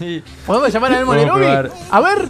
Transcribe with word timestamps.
Sí. 0.00 0.22
¿Podemos 0.46 0.72
llamar 0.72 0.92
a 0.94 1.00
El 1.00 1.04
Podemos 1.06 1.36
Molerovi? 1.36 1.68
probar. 1.68 1.78
A 1.90 2.00
ver, 2.00 2.28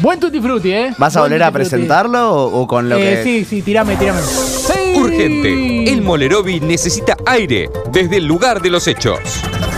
buen 0.00 0.18
tutti 0.18 0.40
frutti, 0.40 0.72
¿eh? 0.72 0.94
¿Vas 0.96 1.14
a 1.16 1.20
Buen 1.20 1.30
volver 1.32 1.42
a 1.42 1.46
tutti 1.50 1.58
frutti. 1.58 1.70
presentarlo 1.70 2.32
o, 2.32 2.60
o 2.62 2.66
con 2.66 2.88
lo 2.88 2.96
Eh, 2.96 3.00
que.? 3.00 3.22
sí, 3.22 3.44
sí, 3.44 3.62
tirame, 3.62 3.96
tirame. 3.96 4.20
Sí. 4.22 4.94
Urgente. 4.96 5.92
El 5.92 6.00
Molerovi 6.02 6.60
necesita 6.60 7.16
aire 7.26 7.68
desde 7.92 8.16
el 8.16 8.24
lugar 8.24 8.62
de 8.62 8.70
los 8.70 8.86
hechos. 8.88 9.18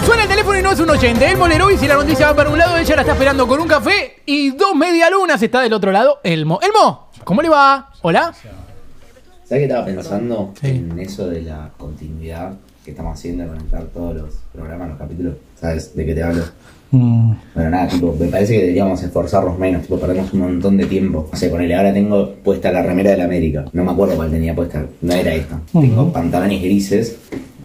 Suena 0.07 0.23
el 0.23 0.29
teléfono 0.29 0.57
y 0.59 0.63
no 0.63 0.71
es 0.71 0.79
un 0.81 0.91
oyente. 0.91 1.29
El 1.31 1.37
Molerovi, 1.37 1.77
si 1.77 1.89
la 1.89 1.95
noticia 1.97 2.27
va 2.29 2.37
para 2.37 2.51
un 2.51 2.59
lado, 2.59 2.77
ella 2.77 2.95
la 2.95 3.03
está 3.03 3.13
esperando 3.13 3.47
con 3.49 3.59
un 3.61 3.67
café 3.69 4.23
y 4.25 4.51
dos 4.53 4.75
medialunas 4.77 5.43
está 5.43 5.61
del 5.63 5.73
otro 5.73 5.91
lado. 5.91 6.21
Elmo. 6.23 6.61
Elmo, 6.63 7.09
¿cómo 7.25 7.43
le 7.43 7.49
va? 7.49 7.91
¿Hola? 8.03 8.33
¿Sabes 8.33 9.49
qué 9.49 9.65
estaba 9.65 9.85
pensando 9.85 10.55
en 10.63 10.97
eso 11.01 11.27
de 11.27 11.43
la 11.43 11.71
continuidad 11.77 12.55
que 12.85 12.93
estamos 12.93 13.19
haciendo 13.19 13.43
de 13.45 13.51
conectar 13.51 13.83
todos 13.93 14.15
los 14.15 14.35
programas, 14.53 14.91
los 14.91 14.99
capítulos? 14.99 15.35
¿Sabes 15.63 15.95
de 15.95 16.05
qué 16.05 16.13
te 16.13 16.23
hablo? 16.25 16.43
Bueno, 16.91 17.71
nada, 17.71 17.87
tipo, 17.87 18.15
me 18.19 18.27
parece 18.27 18.55
que 18.55 18.61
deberíamos 18.63 19.01
esforzarnos 19.01 19.57
menos, 19.61 19.83
tipo, 19.83 19.97
perdemos 19.97 20.33
un 20.33 20.41
montón 20.41 20.77
de 20.77 20.87
tiempo. 20.87 21.31
O 21.33 21.37
sea, 21.37 21.49
ponele, 21.51 21.77
ahora 21.77 21.95
tengo 21.95 22.35
puesta 22.43 22.73
la 22.73 22.83
remera 22.83 23.13
de 23.13 23.19
la 23.19 23.25
América. 23.27 23.65
No 23.73 23.85
me 23.85 23.93
acuerdo 23.93 24.17
cuál 24.17 24.33
tenía 24.33 24.57
puesta, 24.57 24.85
no 25.01 25.13
era 25.15 25.33
esta. 25.33 25.61
Tengo 25.73 26.13
pantalones 26.13 26.61
grises, 26.61 27.17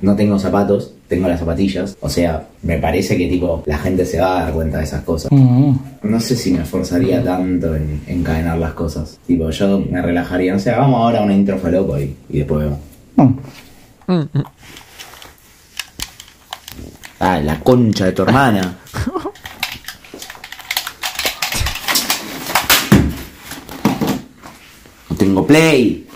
no 0.03 0.15
tengo 0.15 0.37
zapatos, 0.37 0.93
tengo 1.07 1.27
las 1.27 1.39
zapatillas. 1.39 1.97
O 1.99 2.07
sea, 2.07 2.47
me 2.61 2.77
parece 2.77 3.17
que, 3.17 3.27
tipo, 3.27 3.63
la 3.65 3.79
gente 3.79 4.05
se 4.05 4.19
va 4.19 4.41
a 4.41 4.43
dar 4.43 4.53
cuenta 4.53 4.77
de 4.77 4.83
esas 4.83 5.01
cosas. 5.01 5.31
No 5.31 6.19
sé 6.19 6.35
si 6.35 6.51
me 6.51 6.61
esforzaría 6.61 7.23
tanto 7.23 7.75
en 7.75 8.01
encadenar 8.05 8.59
las 8.59 8.73
cosas. 8.73 9.17
Tipo, 9.25 9.49
yo 9.49 9.79
me 9.89 10.03
relajaría, 10.03 10.53
no 10.53 10.59
sé, 10.59 10.69
vamos 10.69 11.01
ahora 11.01 11.19
a 11.19 11.23
una 11.23 11.33
intro 11.33 11.57
falopa 11.57 11.99
y, 11.99 12.15
y 12.29 12.37
después 12.37 12.63
vemos. 12.63 12.79
Ah, 17.19 17.39
la 17.39 17.59
concha 17.59 18.05
de 18.05 18.11
tu 18.11 18.21
hermana. 18.23 18.77
No 25.09 25.15
tengo 25.17 25.45
play. 25.47 26.07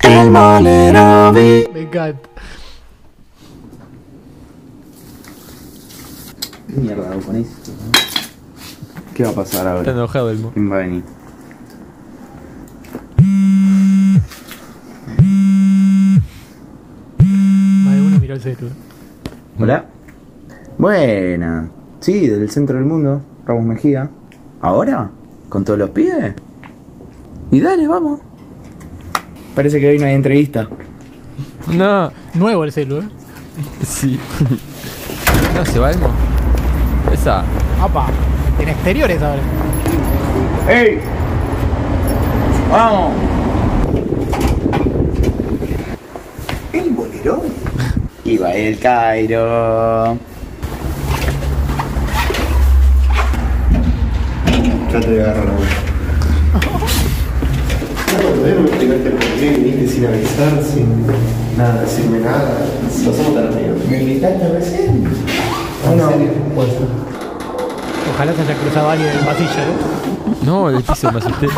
El. 0.00 0.30
Me 1.72 1.80
encanta. 1.80 2.28
¿Qué 6.66 6.74
mierda 6.76 7.10
hago 7.10 7.20
con 7.22 7.36
esto? 7.36 7.72
¿Qué 9.14 9.24
va 9.24 9.30
a 9.30 9.34
pasar 9.34 9.60
Está 9.60 9.72
ahora? 9.72 9.90
enojado 9.92 10.30
Elmo. 10.30 10.50
¿Quién 10.52 10.70
va 10.70 10.76
a 10.76 10.78
venir? 10.80 11.04
El 18.46 18.56
celu. 18.56 18.70
Hola. 19.58 19.84
Buena. 20.78 21.68
Sí, 22.00 22.26
del 22.26 22.50
centro 22.50 22.76
del 22.76 22.86
mundo. 22.86 23.20
Ramos 23.46 23.64
Mejía. 23.64 24.08
¿Ahora? 24.62 25.10
¿Con 25.48 25.64
todos 25.64 25.78
los 25.78 25.90
pibes? 25.90 26.34
Y 27.50 27.60
dale, 27.60 27.86
vamos. 27.86 28.20
Parece 29.54 29.80
que 29.80 29.88
hoy 29.88 29.98
no 29.98 30.06
hay 30.06 30.14
entrevista. 30.14 30.68
No. 31.68 32.10
Nuevo 32.34 32.64
el 32.64 32.72
celu, 32.72 32.98
¿eh? 32.98 33.08
Sí. 33.84 34.18
No, 35.54 35.66
se 35.66 35.78
va 35.80 35.90
Elmo. 35.90 36.08
Esa. 37.12 37.42
Apa, 37.82 38.06
en 38.60 38.68
exteriores 38.68 39.20
ahora. 39.20 39.42
¡Ey! 40.68 41.00
¡Vamos! 42.70 43.12
¿El 46.72 46.90
bolero? 46.90 47.42
Iba 48.30 48.52
el 48.52 48.78
Cairo. 48.78 50.16
Trate 54.88 55.10
de 55.10 55.20
agarrar 55.20 55.46
la. 55.46 55.52
No, 58.12 58.22
no 58.54 58.60
me 58.62 58.68
explicaste 58.68 59.10
por 59.10 59.18
qué 59.18 59.50
viniste 59.50 59.88
sin 59.88 60.06
avisar, 60.06 60.62
sin 60.62 61.06
nada, 61.58 61.80
decirme 61.80 62.20
nada. 62.20 62.66
Pasamos 63.04 63.34
tan 63.34 63.48
amigos. 63.48 63.84
¿Me 63.90 64.00
invitaste 64.00 64.48
recién? 64.48 65.02
No, 65.96 66.10
ser. 66.10 66.88
Ojalá 68.14 68.32
se 68.32 68.42
haya 68.42 68.54
cruzado 68.54 68.90
alguien 68.90 69.08
en 69.10 69.18
el 69.18 69.24
pasillo, 69.24 69.50
¿no? 70.44 70.70
No, 70.70 70.70
el 70.70 70.84
piso 70.84 71.10
me 71.10 71.18
asusté. 71.18 71.48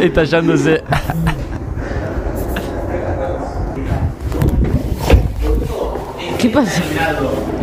Estallándose. 0.00 0.82
¿Qué 6.44 6.50
pasa? 6.50 6.82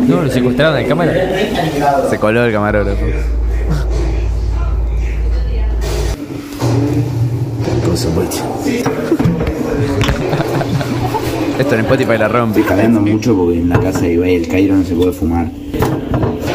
No, 0.08 0.22
lo 0.24 0.28
secuestraron 0.28 0.74
de 0.74 0.88
cámara. 0.88 1.14
Se 2.10 2.18
coló 2.18 2.44
el 2.44 2.52
camarógrafo. 2.52 3.06
Esto 11.60 11.74
en 11.76 11.80
Spotify 11.82 12.18
la 12.18 12.26
rompe. 12.26 12.62
Estoy 12.62 12.88
mucho 12.88 13.36
porque 13.36 13.60
en 13.60 13.68
la 13.68 13.78
casa 13.78 14.00
de 14.00 14.14
Ibai 14.14 14.34
el 14.34 14.48
Cairo 14.48 14.74
no 14.74 14.82
se 14.82 14.96
puede 14.96 15.12
fumar. 15.12 15.46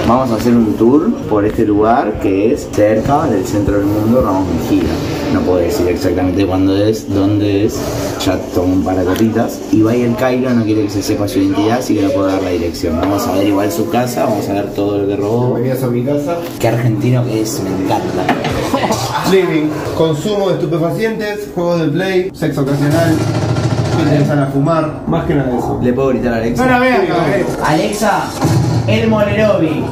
Vamos 0.07 0.31
a 0.31 0.35
hacer 0.35 0.55
un 0.55 0.73
tour 0.77 1.13
por 1.29 1.43
este 1.43 1.65
lugar 1.65 2.21
que 2.21 2.53
es 2.53 2.69
cerca 2.71 3.25
del 3.25 3.45
centro 3.45 3.75
del 3.75 3.87
mundo, 3.87 4.21
Ramos 4.21 4.47
Mejía. 4.53 4.87
No 5.33 5.41
puedo 5.41 5.57
decir 5.57 5.85
exactamente 5.89 6.47
cuándo 6.47 6.77
es, 6.77 7.13
dónde 7.13 7.65
es, 7.65 7.77
ya 8.25 8.37
tomo 8.55 8.75
un 8.75 8.83
par 8.85 8.95
de 8.95 9.03
copitas. 9.03 9.59
Ibai 9.73 10.03
el 10.03 10.15
Cairo 10.15 10.49
no 10.51 10.63
quiere 10.63 10.83
que 10.83 10.91
se 10.91 11.03
sepa 11.03 11.27
su 11.27 11.39
identidad, 11.39 11.79
así 11.79 11.95
que 11.95 12.03
no 12.03 12.09
puedo 12.11 12.27
dar 12.27 12.41
la 12.41 12.51
dirección. 12.51 12.97
Vamos 13.01 13.27
a 13.27 13.33
ver 13.33 13.47
igual 13.47 13.69
su 13.69 13.89
casa, 13.89 14.23
vamos 14.23 14.47
a 14.47 14.53
ver 14.53 14.73
todo 14.73 14.99
lo 14.99 15.07
que 15.09 15.17
robó. 15.17 15.55
Venías 15.55 15.83
a 15.83 15.87
mi 15.87 16.05
casa. 16.05 16.37
Qué 16.57 16.69
argentino 16.69 17.25
que 17.25 17.41
es, 17.41 17.61
me 17.61 17.69
encanta. 17.69 18.33
Living, 19.29 19.67
consumo 19.97 20.47
de 20.47 20.53
estupefacientes, 20.53 21.49
juegos 21.53 21.81
de 21.81 21.87
play, 21.89 22.31
sexo 22.33 22.61
ocasional, 22.61 23.13
empiezan 23.99 24.39
a 24.39 24.47
fumar, 24.47 25.03
más 25.05 25.25
que 25.25 25.35
nada 25.35 25.51
de 25.51 25.57
eso. 25.57 25.79
¿Le 25.83 25.91
puedo 25.91 26.09
gritar 26.09 26.33
a 26.33 26.37
Alexa? 26.37 26.77
Alexa, 27.65 28.23
el 28.87 29.07
Molerovi. 29.09 29.83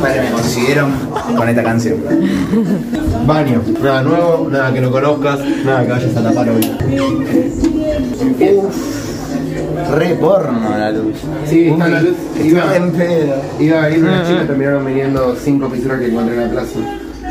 Padre, 0.00 0.22
me 0.22 0.30
consiguieron 0.32 0.92
con 1.36 1.48
esta 1.48 1.62
canción. 1.62 1.98
Baño, 3.26 3.62
nada 3.82 4.02
nuevo, 4.02 4.48
nada 4.50 4.72
que 4.72 4.80
no 4.80 4.90
conozcas, 4.90 5.40
nada 5.64 5.84
que 5.84 5.92
vayas 5.92 6.16
a 6.16 6.22
tapar 6.22 6.48
hoy. 6.50 6.70
Re 9.96 10.14
porno 10.16 10.78
la 10.78 10.90
luz. 10.90 11.16
Sí, 11.46 11.68
está 11.68 11.88
la 11.88 12.02
luz. 12.02 12.16
Iba, 12.42 12.76
en 12.76 12.90
pedo. 12.92 13.34
iba 13.60 13.82
a 13.82 13.88
venir 13.88 14.04
una 14.04 14.26
chica, 14.26 14.46
terminaron 14.46 14.84
viniendo 14.84 15.36
cinco 15.42 15.68
pisuras 15.68 16.00
que 16.00 16.06
encontré 16.08 16.34
en 16.34 16.42
la 16.42 16.50
plaza. 16.50 16.78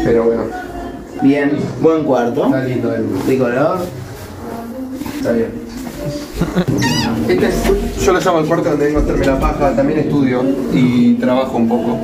Pero 0.04 0.24
bueno, 0.24 0.44
Bien, 1.22 1.52
buen 1.80 2.04
cuarto. 2.04 2.46
está 2.46 2.64
lindo 2.64 2.94
el 2.94 3.06
De 3.28 3.38
color. 3.38 3.80
Está 5.24 5.32
bien. 5.36 5.52
Este 7.30 7.48
es, 7.48 7.56
yo 8.06 8.12
lo 8.12 8.20
llamo 8.20 8.40
el 8.40 8.46
cuarto 8.46 8.70
donde 8.72 8.86
vengo 8.88 9.00
a 9.00 9.04
hacerme 9.04 9.26
la 9.26 9.40
paja, 9.40 9.74
también 9.74 10.00
estudio 10.00 10.44
y 10.74 11.14
trabajo 11.14 11.56
un 11.56 11.70
poco. 11.70 11.98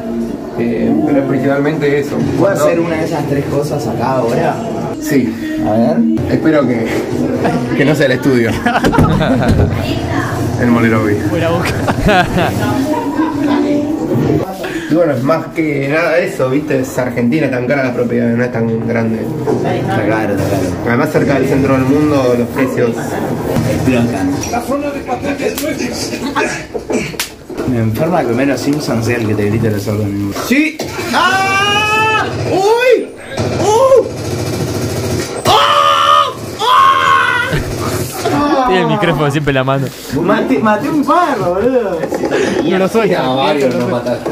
Eh, 0.58 0.90
pero 1.06 1.28
principalmente 1.28 2.00
eso. 2.00 2.16
¿Puedo 2.38 2.56
No, 2.56 2.62
hacer 2.62 2.80
una 2.80 2.96
de 2.96 3.04
esas 3.04 3.28
tres 3.28 3.44
cosas 3.48 3.86
acá 3.88 4.12
ahora? 4.12 4.56
Sí, 5.02 5.34
A 5.68 5.72
ver. 5.74 5.98
espero 6.32 6.66
que, 6.66 6.88
que 7.76 7.84
no 7.84 7.94
sea 7.94 8.06
el 8.06 8.14
estudio. 8.14 8.52
el 10.62 10.68
Molerovi. 10.72 11.16
Buena 11.30 11.50
boca. 11.50 12.26
Y 14.90 14.96
bueno, 14.96 15.14
es 15.14 15.24
más 15.24 15.46
que 15.48 15.88
nada 15.88 16.18
eso, 16.18 16.50
viste, 16.50 16.80
es 16.80 16.98
Argentina, 16.98 17.46
es 17.46 17.52
tan 17.52 17.68
cara 17.68 17.84
la 17.84 17.94
propiedad, 17.94 18.30
no 18.30 18.44
es 18.44 18.52
tan 18.52 18.88
grande. 18.88 19.20
Está 19.20 20.04
claro, 20.04 20.34
está 20.34 20.50
claro. 20.50 20.76
Además 20.88 21.12
cerca 21.12 21.34
del 21.36 21.48
centro 21.48 21.74
del 21.74 21.84
mundo 21.84 22.36
los 22.40 22.48
precios 22.50 22.90
Explotan. 23.72 24.32
Me 27.70 27.80
enferma 27.80 28.22
que 28.22 28.32
Homero 28.32 28.58
Simpson 28.58 29.04
sea 29.04 29.18
el 29.18 29.28
que 29.28 29.36
te 29.36 29.46
grite 29.46 29.70
los 29.70 29.88
órganos. 29.88 30.36
¡Sí! 30.48 30.76
¡Ah! 31.14 32.26
¡Uy! 32.52 33.10
¡Uh! 33.62 34.08
Tiene 38.68 38.82
el 38.82 38.88
micrófono 38.88 39.32
siempre 39.32 39.52
en 39.52 39.56
la 39.56 39.64
mano. 39.64 39.88
Maté, 40.22 40.60
maté 40.60 40.90
un 40.90 41.04
perro, 41.04 41.54
boludo. 41.56 42.00
No 42.64 42.78
lo 42.78 42.88
soy. 42.88 43.14
A 43.14 43.28
varios 43.30 43.76
no 43.76 43.88
mataste. 43.88 44.32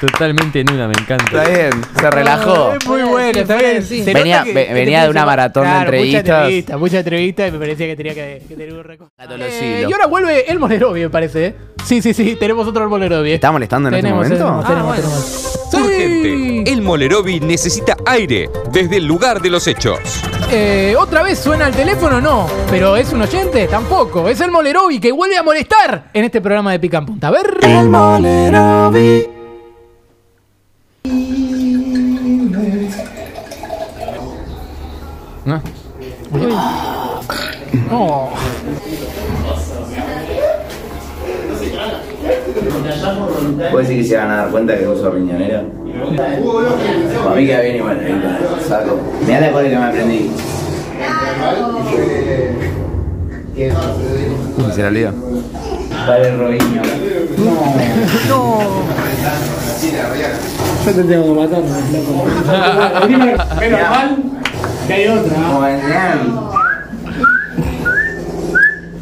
Totalmente 0.00 0.60
en 0.60 0.70
una, 0.72 0.86
me 0.86 0.94
encanta. 0.94 1.24
Está 1.42 1.48
bien, 1.50 1.70
se 1.98 2.10
relajó. 2.10 2.70
Ah, 2.72 2.76
Es 2.80 2.86
muy 2.86 3.02
bueno, 3.02 3.40
está 3.40 3.56
bien. 3.56 3.82
sí. 3.82 4.04
Se 4.04 4.14
Venía- 4.14 4.36
nota 4.38 4.44
que- 4.44 4.54
ve- 4.54 4.66
que 4.68 4.72
venía 4.74 4.98
te 5.00 5.04
de 5.06 5.10
una 5.10 5.26
maratón 5.26 5.64
de 5.64 5.68
Claro, 5.70 5.84
entrevistas. 5.86 6.22
Mucha 6.24 6.38
entrevista, 6.44 6.76
mucha 6.78 6.98
entrevista 7.00 7.46
y 7.48 7.50
me 7.52 7.58
parecía 7.58 7.86
que 7.88 7.96
tenía 7.96 8.14
que, 8.14 8.42
que 8.48 8.54
tener 8.54 8.74
un 8.74 8.84
récord. 8.84 9.08
Eh, 9.18 9.86
y 9.88 9.92
ahora 9.92 10.06
vuelve 10.06 10.50
el 10.50 10.58
Molerovi, 10.60 11.00
me 11.00 11.10
parece. 11.10 11.46
¿eh? 11.46 11.54
Sí, 11.84 12.00
sí, 12.00 12.14
sí, 12.14 12.36
tenemos 12.38 12.68
otro 12.68 12.84
el 12.84 12.88
Molerovi. 12.88 13.30
¿eh? 13.30 13.34
¿Está 13.34 13.50
molestando 13.50 13.88
en 13.88 13.94
tenemos, 13.96 14.24
este 14.30 14.38
momento? 14.44 14.66
Tenemos, 14.68 14.96
tenemos, 14.96 14.96
tenemos. 14.96 15.68
¡Sí! 15.70 15.76
Urgente. 15.78 16.70
El 16.72 16.82
Molerovi 16.82 17.40
necesita 17.40 17.96
aire 18.06 18.48
desde 18.70 18.98
el 18.98 19.04
lugar 19.04 19.40
de 19.42 19.50
los 19.50 19.66
hechos. 19.66 19.98
Eh, 20.50 20.94
¿Otra 20.96 21.22
vez 21.24 21.38
suena 21.40 21.66
el 21.66 21.74
teléfono? 21.74 22.20
No. 22.20 22.46
¿Pero 22.70 22.96
es 22.96 23.12
un 23.12 23.22
oyente? 23.22 23.66
Tampoco. 23.66 24.28
Es 24.28 24.40
el 24.40 24.50
Molerovi 24.52 25.00
que 25.00 25.10
vuelve 25.10 25.36
a 25.36 25.42
molestar 25.42 26.04
en 26.14 26.24
este 26.24 26.40
programa 26.40 26.70
de 26.72 26.78
Pica 26.78 26.98
en 26.98 27.06
Punta. 27.06 27.28
A 27.28 27.30
ver. 27.32 27.58
El 27.62 27.88
Molerovi. 27.88 29.37
Van 44.68 44.76
a 44.76 44.76
dar 44.76 44.76
cuenta 44.76 44.78
que 44.78 44.88
uso 44.88 45.10
riñonera? 45.10 45.62
Para 47.24 47.36
mí 47.36 47.46
queda 47.46 47.60
bien 47.60 47.76
igual, 47.76 48.00
ahí 48.00 48.12
con 48.12 48.58
el 48.58 48.64
saco. 48.64 48.98
Mirá 49.26 49.40
la 49.40 49.52
cola 49.52 49.68
que 49.68 49.76
me 49.76 49.84
aprendí. 49.84 50.30
Se 54.74 54.82
la 54.82 54.88
olvidó. 54.88 55.12
Vale, 56.06 56.36
Robinho. 56.36 56.82
Yo 60.86 60.92
te 60.94 61.02
tengo 61.04 61.24
que 61.24 61.40
matar, 61.40 61.60
loco. 61.92 62.26
Menos 63.60 63.80
mal 63.90 64.08
que 64.86 64.92
hay 64.94 65.08
otra. 65.08 65.34
¿Cómo 65.34 65.66
están? 65.66 66.18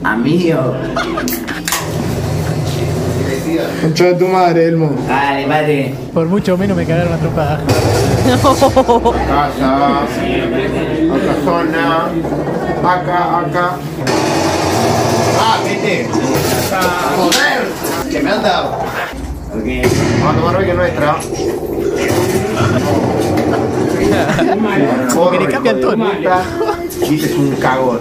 Amigo. 0.02 0.74
Concha 3.82 4.04
de 4.04 4.14
tu 4.14 4.26
madre, 4.28 4.66
Elmo. 4.66 4.90
Dale, 5.06 5.46
padre. 5.46 5.94
Por 6.12 6.26
mucho 6.26 6.56
menos 6.56 6.76
me 6.76 6.86
cagaron 6.86 7.12
la 7.12 7.18
trompada. 7.18 7.60
Casa. 8.26 8.56
Otra 11.12 11.34
zona. 11.44 12.08
Acá, 12.82 13.38
acá. 13.40 13.70
Ah, 15.38 15.58
vete. 15.64 16.08
Joder. 17.16 18.10
Que 18.10 18.20
me 18.20 18.30
han 18.30 18.42
dado. 18.42 18.78
Porque 19.52 19.88
Vamos 20.20 20.34
a 20.34 20.38
tomar 20.40 20.56
hoy 20.56 20.64
que 20.64 20.70
es 20.70 20.76
nuestra. 20.76 21.16
Como 25.14 25.30
que 25.30 25.38
le 25.38 25.46
cambia 25.46 25.72
el 25.72 25.80
tono. 25.80 26.06
Dices 27.08 27.32
un 27.36 27.56
cagón. 27.56 28.00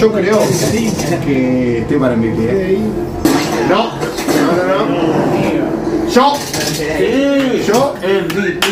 Yo 0.00 0.10
creo 0.12 0.38
que 1.26 1.78
estoy 1.80 1.98
para 1.98 2.16
MVP. 2.16 2.38
¿eh? 2.40 2.78
No, 3.68 3.92
no, 3.92 4.52
no, 4.66 4.86
no. 4.86 6.08
Yo. 6.08 6.32
Yo. 7.66 7.94
MVP. 8.02 8.66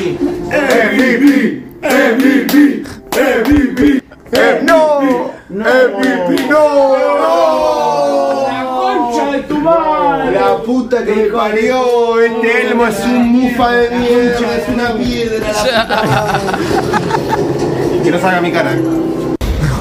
MVP. 0.49 1.63
MVP. 1.83 2.83
MVP. 3.13 4.03
Eh, 4.33 4.61
No. 4.63 5.01
MVP. 5.51 6.31
No. 6.49 6.97
¡La 8.49 8.65
concha 8.65 9.25
de 9.33 9.39
tu 9.43 9.59
madre! 9.59 10.33
La 10.33 10.57
puta 10.63 11.05
que 11.05 11.15
me 11.15 11.25
parió, 11.25 12.21
este 12.23 12.69
Elmo 12.69 12.87
es 12.87 13.01
un 13.05 13.29
mufa 13.33 13.71
de 13.73 13.91
mierda, 13.97 14.57
es 14.57 14.69
una 14.69 14.93
piedra 14.95 15.47
la 15.53 15.87
puta. 16.03 16.59
Que 18.03 18.11
no 18.11 18.19
salga 18.19 18.41
mi 18.41 18.51
cara. 18.51 18.73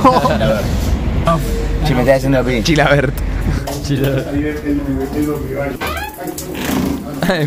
Si 1.86 1.94
me 1.94 2.02
estás 2.02 2.18
haciendo 2.18 2.44
pi. 2.44 2.64
Chilabert. 2.64 3.14
Chila. 3.84 4.24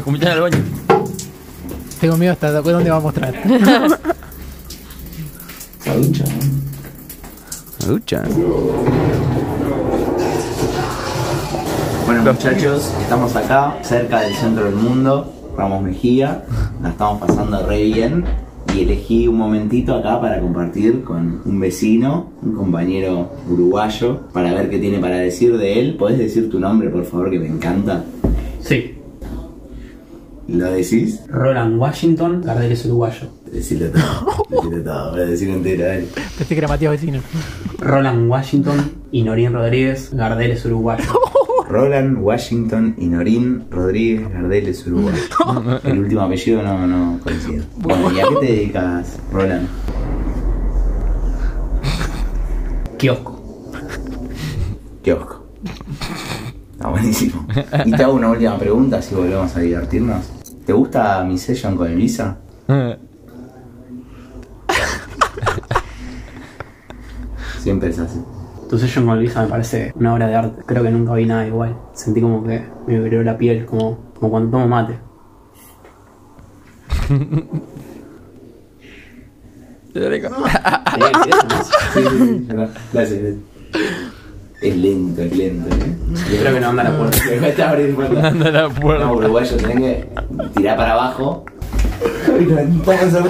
Como 0.04 0.16
ya 0.16 0.28
en 0.28 0.34
el 0.34 0.40
baño. 0.40 0.64
Tengo 2.00 2.16
miedo 2.16 2.32
hasta 2.32 2.52
dónde 2.52 2.90
va 2.90 2.96
a 2.96 3.00
mostrar. 3.00 3.34
Ducha. 7.86 8.22
Bueno 12.06 12.22
muchachos, 12.32 12.92
estamos 13.00 13.36
acá, 13.36 13.76
cerca 13.82 14.20
del 14.20 14.34
centro 14.34 14.64
del 14.64 14.74
mundo, 14.74 15.32
Ramos 15.56 15.82
Mejía, 15.82 16.44
la 16.82 16.90
estamos 16.90 17.20
pasando 17.20 17.66
re 17.66 17.82
bien 17.84 18.24
y 18.76 18.80
elegí 18.80 19.28
un 19.28 19.36
momentito 19.36 19.94
acá 19.94 20.20
para 20.20 20.40
compartir 20.40 21.02
con 21.02 21.42
un 21.44 21.60
vecino, 21.60 22.30
un 22.42 22.54
compañero 22.54 23.30
uruguayo, 23.48 24.20
para 24.32 24.52
ver 24.54 24.70
qué 24.70 24.78
tiene 24.78 24.98
para 24.98 25.18
decir 25.18 25.56
de 25.56 25.80
él. 25.80 25.96
¿Podés 25.96 26.18
decir 26.18 26.50
tu 26.50 26.58
nombre, 26.58 26.88
por 26.90 27.04
favor, 27.04 27.30
que 27.30 27.38
me 27.38 27.48
encanta? 27.48 28.04
Sí, 28.60 28.96
¿Lo 30.50 30.72
decís? 30.72 31.20
Roland 31.28 31.78
Washington, 31.78 32.42
Gardel 32.44 32.72
es 32.72 32.84
uruguayo. 32.84 33.28
Decirlo 33.52 33.86
todo, 33.90 34.46
decirlo 34.50 34.82
todo, 34.82 35.10
voy 35.12 35.20
a 35.20 35.24
decirlo 35.26 35.54
entero, 35.54 35.86
dale. 35.86 36.06
Pensé 36.36 36.54
que 36.54 36.58
era 36.58 36.66
Matías 36.66 36.92
Vecino. 36.92 37.20
Roland 37.78 38.28
Washington 38.28 38.90
y 39.12 39.22
Norín 39.22 39.52
Rodríguez, 39.52 40.12
Gardel 40.12 40.50
es 40.50 40.64
uruguayo. 40.64 41.04
Roland, 41.70 42.18
Washington 42.20 42.96
y 42.98 43.06
Norín 43.06 43.66
Rodríguez 43.70 44.28
Gardel 44.32 44.66
es 44.66 44.84
uruguayo. 44.86 45.22
El 45.84 46.00
último 46.00 46.22
apellido 46.22 46.62
no, 46.62 46.86
no 46.86 47.20
coincide. 47.22 47.62
Bueno, 47.76 48.10
¿y 48.10 48.18
a 48.18 48.24
qué 48.28 48.34
te 48.40 48.46
dedicas, 48.52 49.18
Roland? 49.32 49.68
Kiosco. 52.98 53.40
Kiosco. 55.02 55.46
Está 56.72 56.88
buenísimo. 56.88 57.46
Y 57.84 57.92
te 57.92 58.02
hago 58.02 58.14
una 58.14 58.30
última 58.30 58.58
pregunta, 58.58 59.00
si 59.00 59.14
volvemos 59.14 59.54
a 59.56 59.60
divertirnos. 59.60 60.26
¿Te 60.66 60.72
gusta 60.72 61.22
mi 61.24 61.38
session 61.38 61.76
con 61.76 61.88
Elisa? 61.88 62.38
Siempre 67.60 67.90
es 67.90 67.98
así. 68.00 68.18
Tu 68.70 68.78
session 68.78 69.04
con 69.04 69.18
Luisa 69.18 69.42
me 69.42 69.48
parece 69.48 69.92
una 69.96 70.14
obra 70.14 70.28
de 70.28 70.34
arte. 70.36 70.62
Creo 70.64 70.84
que 70.84 70.90
nunca 70.90 71.12
vi 71.14 71.26
nada 71.26 71.44
igual. 71.44 71.76
Sentí 71.92 72.20
como 72.20 72.44
que 72.44 72.64
me 72.86 73.00
vibró 73.00 73.24
la 73.24 73.36
piel, 73.36 73.66
como, 73.66 73.98
como 74.14 74.30
cuando 74.30 74.50
tomo 74.52 74.68
mate. 74.68 74.96
Sí, 79.92 80.00
sí, 81.94 82.00
sí, 82.04 82.46
Gracias. 82.92 83.20
Es 84.62 84.76
lento, 84.76 85.22
es 85.22 85.36
lento. 85.36 85.68
¿eh? 85.74 85.96
Creo 86.40 86.54
que 86.54 86.60
no 86.60 86.68
anda 86.68 86.84
la 86.84 86.96
puerta. 86.96 87.18
Abrir 87.70 87.94
puerta. 87.96 88.28
Anda 88.28 88.50
la 88.52 88.62
No, 88.68 88.74
puerta. 88.74 89.10
uruguayo, 89.10 89.56
tenés 89.56 89.76
que 89.78 90.08
tirar 90.54 90.76
para 90.76 90.92
abajo. 90.92 91.44
Ay, 92.28 92.46
no, 92.46 92.62
no 92.76 92.82
puedo 92.84 92.98
hacer 93.00 93.24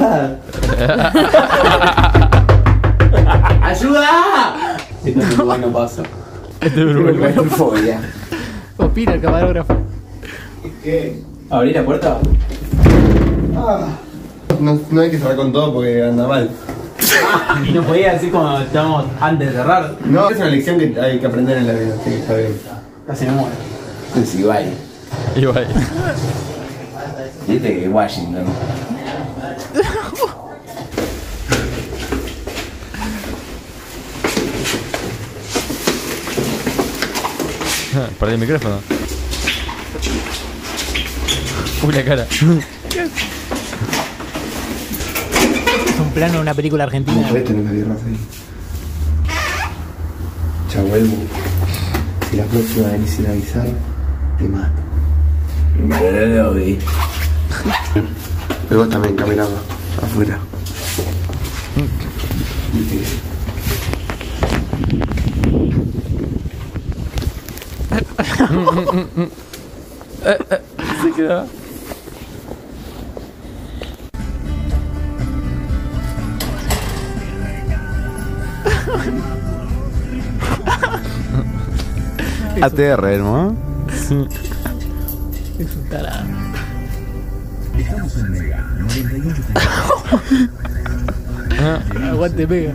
nada. 5.05 5.09
¡Ayuda! 5.09 5.13
Esto 5.15 5.21
en 5.21 5.37
Uruguay 5.37 5.61
no 5.61 5.73
pasa. 5.73 6.03
Claustrofobia. 6.61 8.01
Opina 8.77 9.15
el 9.15 9.21
camarógrafo. 9.21 9.77
¿Abrí 11.51 11.73
la 11.73 11.85
puerta? 11.85 12.19
No, 14.61 14.81
no 14.91 15.01
hay 15.01 15.11
que 15.11 15.19
cerrar 15.19 15.37
con 15.37 15.53
todo 15.53 15.75
porque 15.75 16.03
anda 16.03 16.27
mal. 16.27 16.51
Y 17.67 17.73
no 17.73 17.83
podía 17.83 18.13
decir 18.13 18.31
como 18.31 18.59
estábamos 18.59 19.07
antes 19.21 19.49
de 19.49 19.55
cerrar. 19.55 19.97
No, 20.05 20.31
es 20.31 20.37
una 20.37 20.47
lección 20.47 20.79
que 20.79 21.01
hay 21.01 21.19
que 21.19 21.27
aprender 21.27 21.59
en 21.59 21.67
la 21.67 21.73
vida. 21.73 21.95
Sí, 22.05 22.15
está 22.15 22.35
bien. 22.35 22.53
Casi 23.07 23.25
me 23.27 23.33
muero. 23.33 23.51
Es 24.21 24.35
igual. 24.35 24.67
Igual. 25.37 25.67
Viste 27.49 27.81
que 27.81 27.89
Washington. 27.89 28.45
Perdí 38.19 38.35
el 38.35 38.41
micrófono. 38.41 38.81
Uy, 41.83 41.95
la 41.95 42.05
cara. 42.05 42.27
Es 42.31 42.43
un 42.43 42.63
plano 46.13 46.35
de 46.35 46.41
una 46.41 46.55
película 46.55 46.85
argentina. 46.85 47.27
No 47.27 47.33
me 47.33 47.41
tierras 47.41 47.99
ahí. 48.07 48.19
Chau, 50.71 50.95
Elmo. 50.95 51.17
Si 52.31 52.37
la 52.37 52.45
próxima 52.45 52.89
venís 52.89 53.11
sin 53.11 53.27
avisar, 53.27 53.67
te 54.39 54.45
mato. 54.45 54.83
Lo 55.79 56.53
vi. 56.55 56.79
Pero 58.69 58.81
vos 58.81 58.91
también 58.91 59.17
caminaba 59.17 59.57
afuera. 60.03 60.39
Se 71.03 71.13
queda. 71.17 71.47
ATR, 82.63 83.19
¿no? 83.19 83.57
Es 83.89 84.11
un 84.11 84.29
tarado. 85.89 86.27
Aguante 92.11 92.47
pega. 92.47 92.75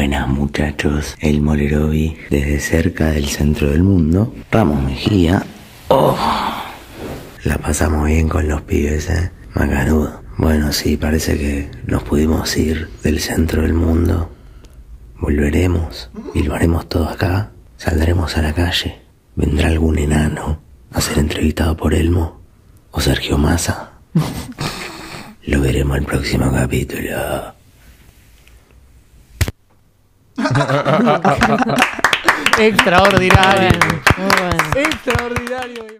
Buenas 0.00 0.28
muchachos, 0.28 1.14
el 1.20 1.42
Molerovi 1.42 2.16
desde 2.30 2.58
cerca 2.58 3.10
del 3.10 3.26
centro 3.26 3.68
del 3.68 3.82
mundo. 3.82 4.34
Ramos 4.50 4.82
Mejía. 4.82 5.44
Oh, 5.88 6.16
la 7.44 7.58
pasamos 7.58 8.06
bien 8.06 8.26
con 8.26 8.48
los 8.48 8.62
pibes, 8.62 9.10
eh. 9.10 9.30
Macanudo. 9.52 10.22
Bueno, 10.38 10.72
sí, 10.72 10.96
parece 10.96 11.36
que 11.36 11.70
nos 11.86 12.02
pudimos 12.02 12.56
ir 12.56 12.88
del 13.02 13.20
centro 13.20 13.60
del 13.60 13.74
mundo. 13.74 14.30
Volveremos 15.18 16.10
y 16.32 16.44
lo 16.44 16.54
haremos 16.54 16.88
todo 16.88 17.06
acá. 17.06 17.50
Saldremos 17.76 18.38
a 18.38 18.40
la 18.40 18.54
calle. 18.54 19.02
Vendrá 19.36 19.68
algún 19.68 19.98
enano 19.98 20.62
a 20.92 21.00
ser 21.02 21.18
entrevistado 21.18 21.76
por 21.76 21.92
Elmo 21.92 22.40
o 22.90 23.02
Sergio 23.02 23.36
Massa. 23.36 23.90
Lo 25.44 25.60
veremos 25.60 25.98
en 25.98 26.04
el 26.04 26.08
próximo 26.08 26.50
capítulo. 26.50 27.59
Extraordinario. 32.58 33.70
Muy 34.18 34.28
bueno. 34.38 34.58
Extraordinario. 34.76 35.90